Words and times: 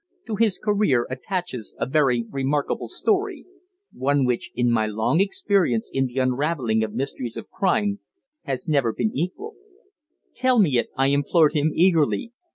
"To 0.25 0.35
his 0.35 0.57
career 0.57 1.05
attaches 1.11 1.75
a 1.77 1.85
very 1.85 2.25
remarkable 2.31 2.87
story 2.87 3.45
one 3.93 4.25
which, 4.25 4.51
in 4.55 4.71
my 4.71 4.87
long 4.87 5.19
experience 5.19 5.91
in 5.93 6.07
the 6.07 6.17
unravelling 6.17 6.83
of 6.83 6.91
mysteries 6.91 7.37
of 7.37 7.51
crime, 7.51 7.99
has 8.45 8.67
never 8.67 8.93
been 8.93 9.15
equalled." 9.15 9.57
"Tell 10.33 10.57
me 10.57 10.79
it," 10.79 10.89
I 10.97 11.09
implored 11.09 11.53
him 11.53 11.71
eagerly. 11.75 12.31